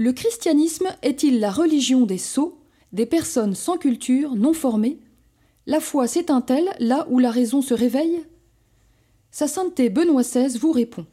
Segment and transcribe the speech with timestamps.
[0.00, 2.58] Le christianisme est-il la religion des sots,
[2.94, 4.98] des personnes sans culture, non formées?
[5.66, 8.24] La foi s'éteint-elle là où la raison se réveille?
[9.30, 11.04] Sa sainteté Benoît XVI vous répond.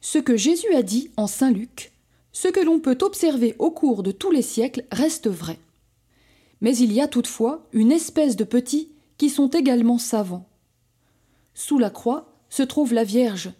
[0.00, 1.90] Ce que Jésus a dit en Saint Luc,
[2.30, 5.58] ce que l'on peut observer au cours de tous les siècles reste vrai.
[6.60, 10.46] Mais il y a toutefois une espèce de petits qui sont également savants.
[11.54, 13.50] Sous la croix se trouve la Vierge,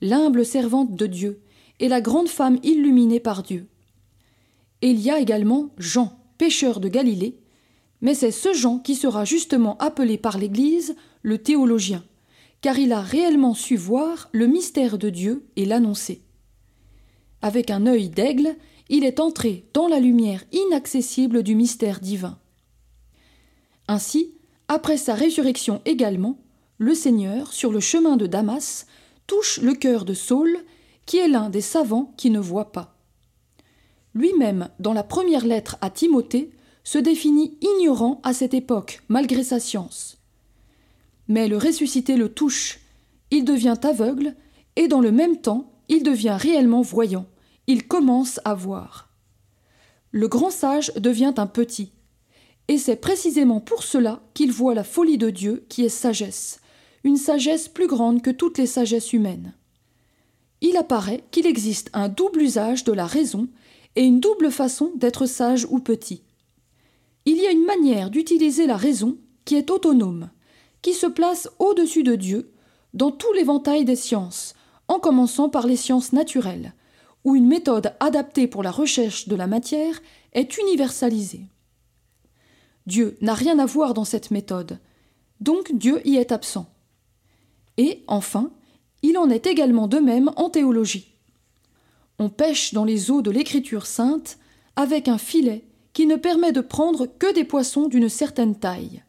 [0.00, 1.40] l'humble servante de Dieu,
[1.80, 3.66] et la grande femme illuminée par Dieu.
[4.82, 7.38] Il y a également Jean, pécheur de Galilée,
[8.00, 12.04] mais c'est ce Jean qui sera justement appelé par l'Église le théologien,
[12.60, 16.22] car il a réellement su voir le mystère de Dieu et l'annoncer.
[17.42, 18.56] Avec un œil d'aigle,
[18.88, 22.38] il est entré dans la lumière inaccessible du mystère divin.
[23.86, 24.34] Ainsi,
[24.68, 26.38] après sa résurrection également,
[26.78, 28.86] le Seigneur, sur le chemin de Damas,
[29.26, 30.58] touche le cœur de Saul
[31.08, 32.94] qui est l'un des savants qui ne voit pas.
[34.12, 36.50] Lui-même, dans la première lettre à Timothée,
[36.84, 40.18] se définit ignorant à cette époque, malgré sa science.
[41.26, 42.80] Mais le ressuscité le touche,
[43.30, 44.36] il devient aveugle,
[44.76, 47.24] et dans le même temps, il devient réellement voyant,
[47.66, 49.08] il commence à voir.
[50.10, 51.90] Le grand sage devient un petit,
[52.68, 56.60] et c'est précisément pour cela qu'il voit la folie de Dieu qui est sagesse,
[57.02, 59.54] une sagesse plus grande que toutes les sagesses humaines
[60.60, 63.48] il apparaît qu'il existe un double usage de la raison
[63.96, 66.22] et une double façon d'être sage ou petit.
[67.24, 70.30] Il y a une manière d'utiliser la raison qui est autonome,
[70.82, 72.52] qui se place au-dessus de Dieu
[72.94, 74.54] dans tout l'éventail des sciences,
[74.88, 76.74] en commençant par les sciences naturelles,
[77.24, 80.00] où une méthode adaptée pour la recherche de la matière
[80.32, 81.46] est universalisée.
[82.86, 84.78] Dieu n'a rien à voir dans cette méthode,
[85.40, 86.66] donc Dieu y est absent.
[87.76, 88.50] Et, enfin,
[89.02, 91.12] il en est également de même en théologie.
[92.18, 94.38] On pêche dans les eaux de l'Écriture sainte
[94.76, 99.02] avec un filet qui ne permet de prendre que des poissons d'une certaine taille.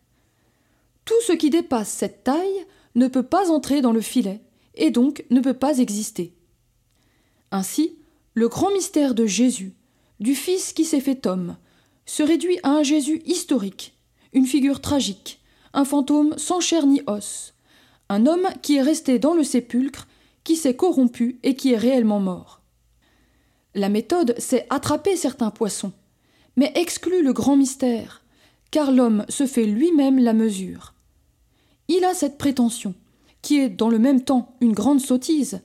[1.06, 4.42] Tout ce qui dépasse cette taille ne peut pas entrer dans le filet
[4.76, 6.34] et donc ne peut pas exister.
[7.52, 7.96] Ainsi,
[8.34, 9.74] le grand mystère de Jésus,
[10.20, 11.58] du Fils qui s'est fait homme,
[12.06, 13.94] se réduit à un Jésus historique,
[14.34, 15.40] une figure tragique,
[15.74, 17.54] un fantôme sans chair ni os,
[18.10, 20.08] un homme qui est resté dans le sépulcre,
[20.44, 22.62] qui s'est corrompu et qui est réellement mort.
[23.76, 25.94] La méthode, c'est attraper certains poissons,
[26.56, 28.24] mais exclut le grand mystère,
[28.72, 30.96] car l'homme se fait lui-même la mesure.
[31.88, 32.96] Il a cette prétention,
[33.44, 35.62] qui est dans le même temps une grande sottise,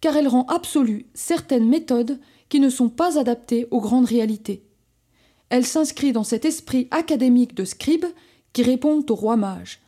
[0.00, 4.62] car elle rend absolue certaines méthodes qui ne sont pas adaptées aux grandes réalités.
[5.48, 8.06] Elle s'inscrit dans cet esprit académique de scribes
[8.52, 9.80] qui répondent au roi mage.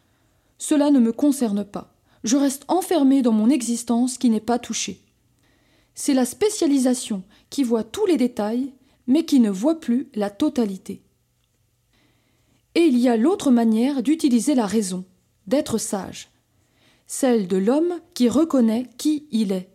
[0.59, 1.90] Cela ne me concerne pas
[2.25, 5.01] je reste enfermé dans mon existence qui n'est pas touchée.
[5.95, 8.73] C'est la spécialisation qui voit tous les détails,
[9.07, 11.03] mais qui ne voit plus la totalité.
[12.75, 15.05] Et il y a l'autre manière d'utiliser la raison,
[15.47, 16.29] d'être sage,
[17.07, 19.69] celle de l'homme qui reconnaît qui il est,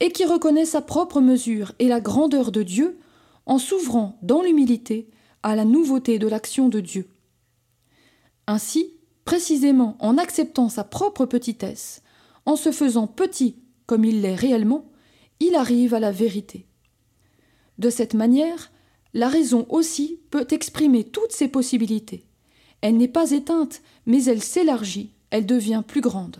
[0.00, 2.98] et qui reconnaît sa propre mesure et la grandeur de Dieu
[3.46, 5.08] en s'ouvrant dans l'humilité
[5.42, 7.08] à la nouveauté de l'action de Dieu.
[8.46, 8.97] Ainsi,
[9.28, 12.00] précisément en acceptant sa propre petitesse,
[12.46, 14.90] en se faisant petit comme il l'est réellement,
[15.38, 16.66] il arrive à la vérité.
[17.76, 18.72] De cette manière,
[19.12, 22.24] la raison aussi peut exprimer toutes ses possibilités.
[22.80, 26.38] Elle n'est pas éteinte, mais elle s'élargit, elle devient plus grande.